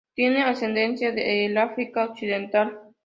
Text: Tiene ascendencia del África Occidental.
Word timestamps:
Tiene 0.15 0.41
ascendencia 0.41 1.11
del 1.11 1.55
África 1.59 2.05
Occidental. 2.05 2.75